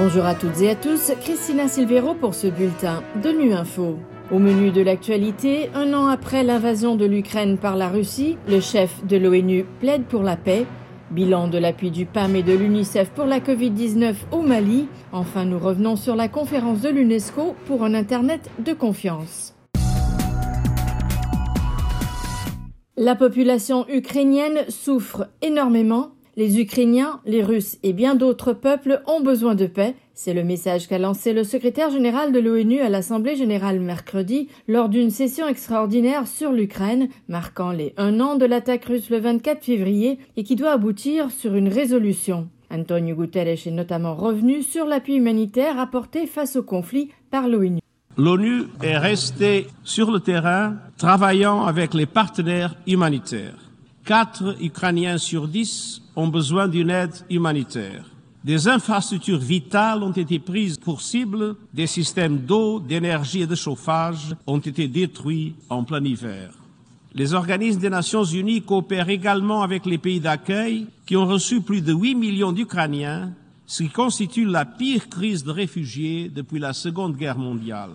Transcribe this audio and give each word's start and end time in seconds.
Bonjour 0.00 0.26
à 0.26 0.36
toutes 0.36 0.60
et 0.60 0.70
à 0.70 0.76
tous, 0.76 1.10
Christina 1.20 1.66
Silvero 1.66 2.14
pour 2.14 2.32
ce 2.32 2.46
bulletin 2.46 3.02
de 3.20 3.30
Nu 3.30 3.52
Info. 3.52 3.98
Au 4.30 4.38
menu 4.38 4.70
de 4.70 4.80
l'actualité, 4.80 5.70
un 5.74 5.92
an 5.92 6.06
après 6.06 6.44
l'invasion 6.44 6.94
de 6.94 7.04
l'Ukraine 7.04 7.58
par 7.58 7.76
la 7.76 7.88
Russie, 7.88 8.38
le 8.48 8.60
chef 8.60 9.04
de 9.04 9.16
l'ONU 9.16 9.64
plaide 9.80 10.04
pour 10.04 10.22
la 10.22 10.36
paix. 10.36 10.66
Bilan 11.10 11.48
de 11.48 11.58
l'appui 11.58 11.90
du 11.90 12.06
PAM 12.06 12.36
et 12.36 12.44
de 12.44 12.52
l'UNICEF 12.52 13.10
pour 13.10 13.24
la 13.24 13.40
Covid-19 13.40 14.14
au 14.30 14.40
Mali. 14.40 14.86
Enfin, 15.10 15.44
nous 15.44 15.58
revenons 15.58 15.96
sur 15.96 16.14
la 16.14 16.28
conférence 16.28 16.80
de 16.80 16.90
l'UNESCO 16.90 17.56
pour 17.66 17.82
un 17.82 17.92
Internet 17.92 18.48
de 18.64 18.74
confiance. 18.74 19.56
La 22.96 23.16
population 23.16 23.84
ukrainienne 23.88 24.64
souffre 24.68 25.28
énormément 25.42 26.12
les 26.38 26.60
Ukrainiens, 26.60 27.20
les 27.26 27.42
Russes 27.42 27.78
et 27.82 27.92
bien 27.92 28.14
d'autres 28.14 28.52
peuples 28.52 29.02
ont 29.08 29.20
besoin 29.20 29.56
de 29.56 29.66
paix. 29.66 29.96
C'est 30.14 30.34
le 30.34 30.44
message 30.44 30.86
qu'a 30.86 31.00
lancé 31.00 31.32
le 31.32 31.42
secrétaire 31.42 31.90
général 31.90 32.30
de 32.30 32.38
l'ONU 32.38 32.78
à 32.78 32.88
l'Assemblée 32.88 33.34
générale 33.34 33.80
mercredi 33.80 34.46
lors 34.68 34.88
d'une 34.88 35.10
session 35.10 35.48
extraordinaire 35.48 36.28
sur 36.28 36.52
l'Ukraine, 36.52 37.08
marquant 37.26 37.72
les 37.72 37.92
un 37.96 38.20
an 38.20 38.36
de 38.36 38.46
l'attaque 38.46 38.84
russe 38.84 39.10
le 39.10 39.18
24 39.18 39.64
février 39.64 40.20
et 40.36 40.44
qui 40.44 40.54
doit 40.54 40.70
aboutir 40.70 41.32
sur 41.32 41.56
une 41.56 41.66
résolution. 41.66 42.48
Antonio 42.70 43.16
Guterres 43.16 43.66
est 43.66 43.72
notamment 43.72 44.14
revenu 44.14 44.62
sur 44.62 44.86
l'appui 44.86 45.16
humanitaire 45.16 45.80
apporté 45.80 46.28
face 46.28 46.54
au 46.54 46.62
conflit 46.62 47.10
par 47.32 47.48
l'ONU. 47.48 47.80
L'ONU 48.16 48.62
est 48.80 48.96
restée 48.96 49.66
sur 49.82 50.12
le 50.12 50.20
terrain 50.20 50.76
travaillant 50.98 51.64
avec 51.64 51.94
les 51.94 52.06
partenaires 52.06 52.76
humanitaires. 52.86 53.67
Quatre 54.08 54.56
Ukrainiens 54.62 55.18
sur 55.18 55.46
dix 55.46 56.00
ont 56.16 56.28
besoin 56.28 56.66
d'une 56.66 56.88
aide 56.88 57.12
humanitaire. 57.28 58.06
Des 58.42 58.66
infrastructures 58.66 59.36
vitales 59.36 60.02
ont 60.02 60.12
été 60.12 60.38
prises 60.38 60.78
pour 60.78 61.02
cible, 61.02 61.56
des 61.74 61.86
systèmes 61.86 62.38
d'eau, 62.38 62.80
d'énergie 62.80 63.42
et 63.42 63.46
de 63.46 63.54
chauffage 63.54 64.34
ont 64.46 64.60
été 64.60 64.88
détruits 64.88 65.56
en 65.68 65.84
plein 65.84 66.02
hiver. 66.02 66.54
Les 67.12 67.34
organismes 67.34 67.80
des 67.80 67.90
Nations 67.90 68.24
Unies 68.24 68.62
coopèrent 68.62 69.10
également 69.10 69.60
avec 69.60 69.84
les 69.84 69.98
pays 69.98 70.20
d'accueil 70.20 70.86
qui 71.04 71.14
ont 71.14 71.26
reçu 71.26 71.60
plus 71.60 71.82
de 71.82 71.92
8 71.92 72.14
millions 72.14 72.52
d'Ukrainiens, 72.52 73.34
ce 73.66 73.82
qui 73.82 73.90
constitue 73.90 74.46
la 74.46 74.64
pire 74.64 75.10
crise 75.10 75.44
de 75.44 75.50
réfugiés 75.50 76.30
depuis 76.34 76.58
la 76.58 76.72
Seconde 76.72 77.18
Guerre 77.18 77.36
mondiale. 77.36 77.90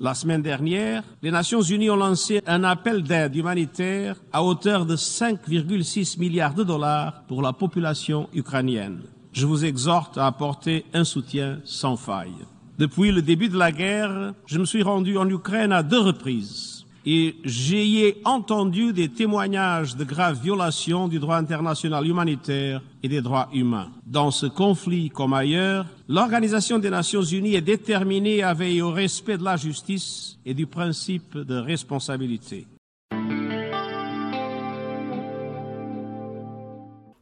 La 0.00 0.14
semaine 0.14 0.42
dernière, 0.42 1.02
les 1.22 1.32
Nations 1.32 1.60
Unies 1.60 1.90
ont 1.90 1.96
lancé 1.96 2.40
un 2.46 2.62
appel 2.62 3.02
d'aide 3.02 3.34
humanitaire 3.34 4.14
à 4.32 4.44
hauteur 4.44 4.86
de 4.86 4.94
5,6 4.94 6.20
milliards 6.20 6.54
de 6.54 6.62
dollars 6.62 7.24
pour 7.26 7.42
la 7.42 7.52
population 7.52 8.28
ukrainienne. 8.32 9.02
Je 9.32 9.44
vous 9.44 9.64
exhorte 9.64 10.16
à 10.16 10.26
apporter 10.26 10.84
un 10.94 11.02
soutien 11.02 11.58
sans 11.64 11.96
faille. 11.96 12.46
Depuis 12.78 13.10
le 13.10 13.22
début 13.22 13.48
de 13.48 13.58
la 13.58 13.72
guerre, 13.72 14.34
je 14.46 14.60
me 14.60 14.64
suis 14.64 14.84
rendu 14.84 15.18
en 15.18 15.28
Ukraine 15.28 15.72
à 15.72 15.82
deux 15.82 16.00
reprises 16.00 16.77
et 17.10 17.36
j'y 17.42 18.00
ai 18.00 18.20
entendu 18.26 18.92
des 18.92 19.08
témoignages 19.08 19.96
de 19.96 20.04
graves 20.04 20.42
violations 20.42 21.08
du 21.08 21.18
droit 21.18 21.36
international 21.36 22.06
humanitaire 22.06 22.82
et 23.02 23.08
des 23.08 23.22
droits 23.22 23.48
humains. 23.54 23.88
Dans 24.06 24.30
ce 24.30 24.44
conflit 24.44 25.08
comme 25.08 25.32
ailleurs, 25.32 25.86
l'Organisation 26.06 26.78
des 26.78 26.90
Nations 26.90 27.22
Unies 27.22 27.54
est 27.54 27.62
déterminée 27.62 28.42
à 28.42 28.52
veiller 28.52 28.82
au 28.82 28.92
respect 28.92 29.38
de 29.38 29.44
la 29.44 29.56
justice 29.56 30.36
et 30.44 30.52
du 30.52 30.66
principe 30.66 31.34
de 31.38 31.56
responsabilité. 31.56 32.66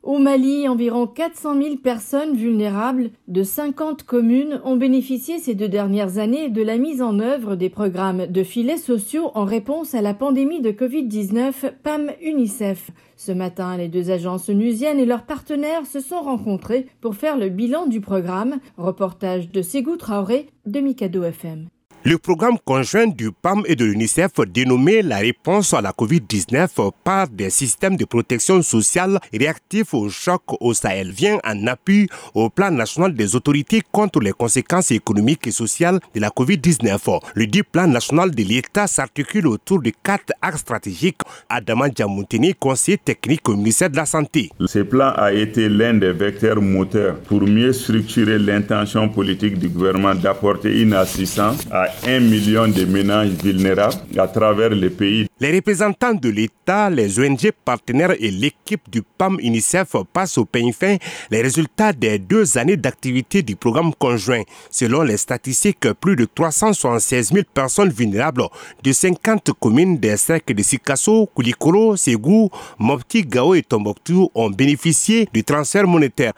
Au 0.06 0.18
Mali, 0.18 0.68
environ 0.68 1.08
400 1.08 1.60
000 1.60 1.76
personnes 1.78 2.36
vulnérables 2.36 3.10
de 3.26 3.42
50 3.42 4.04
communes 4.04 4.60
ont 4.62 4.76
bénéficié 4.76 5.40
ces 5.40 5.56
deux 5.56 5.68
dernières 5.68 6.18
années 6.18 6.48
de 6.48 6.62
la 6.62 6.78
mise 6.78 7.02
en 7.02 7.18
œuvre 7.18 7.56
des 7.56 7.70
programmes 7.70 8.26
de 8.26 8.44
filets 8.44 8.76
sociaux 8.76 9.32
en 9.34 9.44
réponse 9.44 9.96
à 9.96 10.02
la 10.02 10.14
pandémie 10.14 10.60
de 10.60 10.70
Covid-19 10.70 11.72
PAM-UNICEF. 11.82 12.92
Ce 13.16 13.32
matin, 13.32 13.76
les 13.76 13.88
deux 13.88 14.12
agences 14.12 14.48
onusiennes 14.48 15.00
et 15.00 15.06
leurs 15.06 15.26
partenaires 15.26 15.86
se 15.86 15.98
sont 15.98 16.20
rencontrés 16.20 16.86
pour 17.00 17.16
faire 17.16 17.36
le 17.36 17.48
bilan 17.48 17.86
du 17.86 18.00
programme. 18.00 18.60
Reportage 18.76 19.50
de 19.50 19.60
Ségou 19.60 19.96
Traoré 19.96 20.50
de 20.66 20.78
Mikado 20.78 21.24
FM. 21.24 21.66
Le 22.08 22.18
programme 22.18 22.56
conjoint 22.64 23.08
du 23.08 23.32
PAM 23.32 23.64
et 23.66 23.74
de 23.74 23.84
l'UNICEF 23.84 24.30
dénommé 24.46 25.02
la 25.02 25.16
réponse 25.16 25.74
à 25.74 25.80
la 25.80 25.90
COVID-19 25.90 26.92
par 27.02 27.26
des 27.26 27.50
systèmes 27.50 27.96
de 27.96 28.04
protection 28.04 28.62
sociale 28.62 29.18
réactifs 29.32 29.92
au 29.92 30.08
choc 30.08 30.42
au 30.60 30.72
Sahel 30.72 31.10
vient 31.10 31.40
en 31.44 31.66
appui 31.66 32.08
au 32.34 32.48
plan 32.48 32.70
national 32.70 33.12
des 33.12 33.34
autorités 33.34 33.82
contre 33.90 34.20
les 34.20 34.30
conséquences 34.30 34.92
économiques 34.92 35.48
et 35.48 35.50
sociales 35.50 35.98
de 36.14 36.20
la 36.20 36.28
COVID-19. 36.28 37.22
Le 37.34 37.46
dit 37.48 37.64
plan 37.64 37.88
national 37.88 38.30
de 38.30 38.42
l'État 38.44 38.86
s'articule 38.86 39.48
autour 39.48 39.82
de 39.82 39.90
quatre 40.04 40.32
axes 40.40 40.60
stratégiques. 40.60 41.22
Adama 41.48 41.88
Djamoutini, 41.92 42.54
conseiller 42.54 42.98
technique 42.98 43.48
au 43.48 43.56
ministère 43.56 43.90
de 43.90 43.96
la 43.96 44.06
Santé. 44.06 44.50
Ce 44.64 44.78
plan 44.78 45.12
a 45.16 45.32
été 45.32 45.68
l'un 45.68 45.94
des 45.94 46.12
vecteurs 46.12 46.62
moteurs 46.62 47.16
pour 47.16 47.40
mieux 47.42 47.72
structurer 47.72 48.38
l'intention 48.38 49.08
politique 49.08 49.58
du 49.58 49.68
gouvernement 49.68 50.14
d'apporter 50.14 50.82
une 50.82 50.92
assistance 50.92 51.66
à 51.72 51.95
un 52.06 52.20
million 52.20 52.68
de 52.68 52.84
ménages 52.84 53.30
vulnérables 53.30 53.96
à 54.18 54.28
travers 54.28 54.70
le 54.70 54.90
pays. 54.90 55.26
Les 55.40 55.52
représentants 55.54 56.14
de 56.14 56.28
l'État, 56.28 56.88
les 56.90 57.18
ONG 57.18 57.50
partenaires 57.64 58.14
et 58.18 58.30
l'équipe 58.30 58.82
du 58.90 59.02
PAM 59.02 59.38
UNICEF 59.40 59.96
passent 60.12 60.38
au 60.38 60.44
pain 60.44 60.70
fin 60.72 60.96
les 61.30 61.42
résultats 61.42 61.92
des 61.92 62.18
deux 62.18 62.58
années 62.58 62.76
d'activité 62.76 63.42
du 63.42 63.56
programme 63.56 63.94
conjoint. 63.94 64.42
Selon 64.70 65.02
les 65.02 65.16
statistiques, 65.16 65.92
plus 66.00 66.16
de 66.16 66.26
376 66.32 67.32
000 67.32 67.44
personnes 67.52 67.90
vulnérables 67.90 68.44
de 68.82 68.92
50 68.92 69.50
communes 69.60 69.98
des 69.98 70.16
cercles 70.16 70.54
de 70.54 70.62
Sikasso, 70.62 71.26
Koulikoro, 71.34 71.96
Ségou, 71.96 72.50
Mopti, 72.78 73.22
Gao 73.22 73.54
et 73.54 73.62
Tombouctou 73.62 74.30
ont 74.34 74.50
bénéficié 74.50 75.28
du 75.32 75.44
transfert 75.44 75.86
monétaire. 75.86 76.32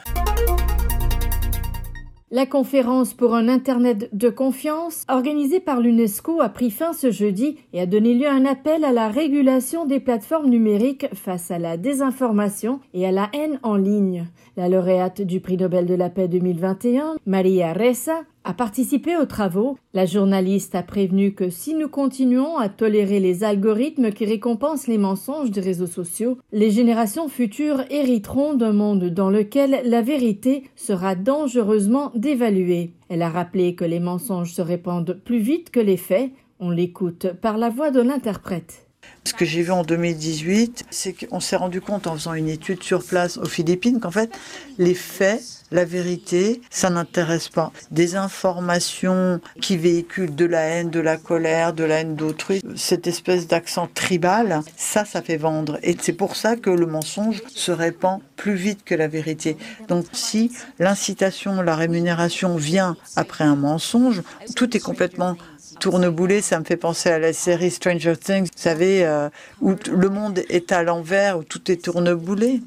La 2.31 2.45
conférence 2.45 3.15
pour 3.15 3.35
un 3.35 3.49
Internet 3.49 4.11
de 4.13 4.29
confiance, 4.29 5.07
organisée 5.09 5.61
par 5.61 5.81
l'UNESCO, 5.81 6.43
a 6.43 6.51
pris 6.51 6.71
fin 6.71 6.93
ce 6.93 7.11
jeudi 7.11 7.57
et 7.73 7.81
a 7.81 7.87
donné 7.87 8.13
lieu 8.13 8.27
à 8.27 8.35
un 8.35 8.45
appel 8.45 8.85
à 8.85 8.93
la 8.93 9.09
régulation 9.09 9.87
des 9.87 9.99
plateformes 9.99 10.51
numériques 10.51 11.07
face 11.15 11.51
à 11.51 11.59
la 11.59 11.79
désinformation 11.79 12.81
et 12.93 13.07
à 13.07 13.13
la 13.13 13.31
haine 13.33 13.59
en 13.63 13.77
ligne. 13.77 14.27
La 14.59 14.69
lauréate 14.69 15.23
du 15.23 15.41
prix 15.41 15.57
Nobel 15.57 15.87
de 15.87 15.95
la 15.95 16.11
paix 16.11 16.29
2021, 16.29 17.17
Maria 17.25 17.73
Ressa, 17.73 18.25
a 18.45 18.55
participé 18.55 19.17
aux 19.17 19.27
travaux. 19.27 19.77
La 19.95 20.07
journaliste 20.07 20.75
a 20.75 20.83
prévenu 20.83 21.35
que 21.35 21.51
si 21.51 21.75
nous 21.75 21.89
continuons 21.89 22.57
à 22.57 22.69
tolérer 22.69 23.21
les 23.21 23.45
algorithmes 23.45 24.11
qui 24.13 24.25
récompensent 24.25 24.87
les 24.87 24.99
mensonges 24.99 25.51
des 25.51 25.61
réseaux 25.61 25.87
sociaux, 25.87 26.39
les 26.53 26.71
générations 26.71 27.29
futures 27.29 27.83
hériteront 27.91 28.55
d'un 28.55 28.73
monde 28.73 29.05
dans 29.07 29.31
lequel 29.31 29.81
la 29.85 30.03
vérité 30.03 30.65
sera 30.77 31.15
dangereusement 31.15 32.13
dévaluée. 32.15 32.93
Elle 33.09 33.23
a 33.23 33.31
rappelé 33.31 33.75
que 33.75 33.85
les 33.85 34.01
mensonges 34.01 34.53
se 34.53 34.63
répandent 34.63 35.21
plus 35.25 35.39
vite 35.39 35.71
que 35.71 35.81
les 35.81 35.97
faits. 35.97 36.31
On 36.61 36.71
l'écoute 36.71 37.29
par 37.41 37.57
la 37.59 37.69
voix 37.69 37.91
de 37.91 38.01
l'interprète. 38.01 38.88
Ce 39.25 39.35
que 39.35 39.45
j'ai 39.45 39.63
vu 39.63 39.73
en 39.73 39.83
2018, 39.83 40.87
c'est 40.91 41.13
qu'on 41.13 41.41
s'est 41.41 41.57
rendu 41.57 41.83
compte 41.83 42.07
en 42.07 42.15
faisant 42.15 42.33
une 42.33 42.49
étude 42.49 42.83
sur 42.83 43.05
place 43.05 43.37
aux 43.37 43.45
Philippines 43.45 44.01
qu'en 44.01 44.11
fait, 44.11 44.31
les 44.79 44.95
faits, 44.95 45.43
la 45.71 45.85
vérité, 45.85 46.63
ça 46.71 46.89
n'intéresse 46.89 47.51
pas. 47.51 47.71
Des 47.91 48.17
informations 48.17 49.41
qui 49.61 49.77
véhiculent 49.77 50.35
de 50.35 50.47
la 50.47 50.61
haine, 50.61 50.89
de 50.89 51.01
la 51.01 51.19
colère, 51.19 51.75
de 51.75 51.85
la 51.85 51.97
haine 51.97 52.15
d'autrui, 52.15 52.63
cette 52.75 53.07
espèce 53.07 53.47
d'accent 53.47 53.89
tribal, 53.93 54.63
ça, 54.77 55.05
ça 55.05 55.21
fait 55.21 55.37
vendre. 55.37 55.79
Et 55.83 55.95
c'est 56.01 56.15
pour 56.15 56.35
ça 56.35 56.57
que 56.57 56.71
le 56.71 56.87
mensonge 56.87 57.43
se 57.49 57.71
répand 57.71 58.21
plus 58.37 58.55
vite 58.55 58.83
que 58.85 58.95
la 58.95 59.09
vérité. 59.09 59.59
Donc 59.89 60.07
si 60.13 60.53
l'incitation, 60.79 61.61
la 61.61 61.77
rémunération 61.77 62.57
vient 62.57 62.97
après 63.17 63.45
un 63.45 63.57
mensonge, 63.57 64.23
tout 64.57 64.75
est 64.75 64.81
complètement 64.81 65.37
tourneboulet, 65.81 66.43
ça 66.43 66.59
me 66.59 66.65
fait 66.65 66.77
penser 66.77 67.11
à 67.11 67.19
la 67.19 67.33
série 67.33 67.71
Stranger 67.71 68.17
Things, 68.17 68.45
vous 68.45 68.63
savez, 68.63 69.05
euh, 69.05 69.29
où 69.61 69.75
le 69.91 70.09
monde 70.09 70.41
est 70.49 70.73
à 70.73 70.83
l'envers, 70.83 71.39
où 71.39 71.45
tout 71.45 71.71
est 71.71 71.85
tourneboulet. 71.85 72.61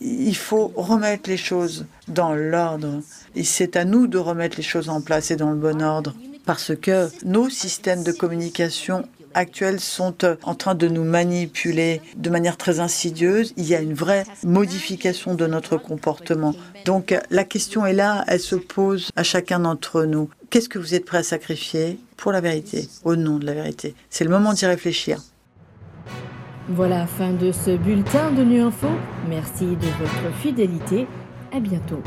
Il 0.00 0.36
faut 0.36 0.72
remettre 0.74 1.30
les 1.30 1.36
choses 1.36 1.86
dans 2.08 2.34
l'ordre. 2.34 3.00
Et 3.36 3.44
c'est 3.44 3.76
à 3.76 3.84
nous 3.84 4.06
de 4.06 4.18
remettre 4.18 4.56
les 4.56 4.62
choses 4.62 4.88
en 4.88 5.00
place 5.00 5.30
et 5.30 5.36
dans 5.36 5.50
le 5.50 5.56
bon 5.56 5.82
ordre. 5.82 6.14
Parce 6.44 6.74
que 6.74 7.08
nos 7.24 7.48
systèmes 7.48 8.02
de 8.02 8.10
communication 8.10 9.04
actuels 9.34 9.80
sont 9.80 10.14
euh, 10.24 10.36
en 10.42 10.54
train 10.54 10.74
de 10.74 10.88
nous 10.88 11.04
manipuler 11.04 12.00
de 12.16 12.30
manière 12.30 12.56
très 12.56 12.80
insidieuse. 12.80 13.52
Il 13.56 13.64
y 13.66 13.74
a 13.74 13.80
une 13.80 13.94
vraie 13.94 14.24
modification 14.42 15.34
de 15.34 15.46
notre 15.46 15.76
comportement. 15.76 16.54
Donc 16.84 17.14
la 17.30 17.44
question 17.44 17.86
est 17.86 17.92
là, 17.92 18.24
elle 18.28 18.40
se 18.40 18.56
pose 18.56 19.10
à 19.16 19.22
chacun 19.22 19.60
d'entre 19.60 20.04
nous. 20.04 20.28
Qu'est-ce 20.50 20.68
que 20.68 20.78
vous 20.78 20.94
êtes 20.94 21.04
prêt 21.04 21.18
à 21.18 21.22
sacrifier? 21.22 21.98
Pour 22.22 22.30
la 22.30 22.40
vérité, 22.40 22.88
au 23.02 23.16
nom 23.16 23.38
de 23.38 23.44
la 23.44 23.52
vérité 23.52 23.96
C'est 24.08 24.22
le 24.22 24.30
moment 24.30 24.52
d'y 24.52 24.64
réfléchir. 24.64 25.18
Voilà, 26.68 27.08
fin 27.08 27.32
de 27.32 27.50
ce 27.50 27.76
bulletin 27.76 28.30
de 28.30 28.44
Nu 28.44 28.60
Info. 28.60 28.86
Merci 29.28 29.66
de 29.66 29.88
votre 29.98 30.32
fidélité. 30.40 31.08
À 31.52 31.58
bientôt. 31.58 32.00